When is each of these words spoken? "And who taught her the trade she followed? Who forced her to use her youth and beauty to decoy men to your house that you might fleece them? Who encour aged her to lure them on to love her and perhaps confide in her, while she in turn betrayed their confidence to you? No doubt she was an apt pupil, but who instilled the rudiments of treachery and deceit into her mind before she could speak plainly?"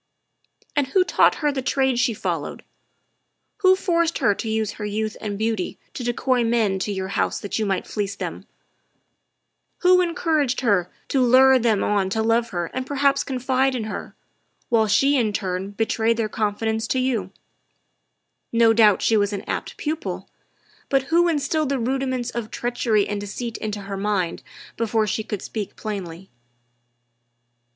"And 0.75 0.87
who 0.87 1.03
taught 1.03 1.35
her 1.45 1.51
the 1.51 1.61
trade 1.61 1.99
she 1.99 2.15
followed? 2.15 2.63
Who 3.57 3.75
forced 3.75 4.17
her 4.17 4.33
to 4.33 4.49
use 4.49 4.71
her 4.71 4.83
youth 4.85 5.15
and 5.21 5.37
beauty 5.37 5.77
to 5.93 6.03
decoy 6.03 6.43
men 6.43 6.79
to 6.79 6.91
your 6.91 7.09
house 7.09 7.39
that 7.39 7.59
you 7.59 7.67
might 7.67 7.85
fleece 7.85 8.15
them? 8.15 8.47
Who 9.81 9.99
encour 9.99 10.43
aged 10.43 10.61
her 10.61 10.89
to 11.09 11.21
lure 11.21 11.59
them 11.59 11.83
on 11.83 12.09
to 12.09 12.23
love 12.23 12.49
her 12.49 12.71
and 12.73 12.87
perhaps 12.87 13.23
confide 13.23 13.75
in 13.75 13.83
her, 13.83 14.15
while 14.69 14.87
she 14.87 15.17
in 15.17 15.33
turn 15.33 15.69
betrayed 15.69 16.17
their 16.17 16.27
confidence 16.27 16.87
to 16.87 16.99
you? 16.99 17.29
No 18.51 18.73
doubt 18.73 19.03
she 19.03 19.15
was 19.15 19.31
an 19.33 19.43
apt 19.43 19.77
pupil, 19.77 20.27
but 20.89 21.03
who 21.13 21.27
instilled 21.27 21.69
the 21.69 21.77
rudiments 21.77 22.31
of 22.31 22.49
treachery 22.49 23.07
and 23.07 23.21
deceit 23.21 23.55
into 23.59 23.81
her 23.81 23.97
mind 23.97 24.41
before 24.77 25.05
she 25.05 25.23
could 25.23 25.43
speak 25.43 25.75
plainly?" 25.75 26.31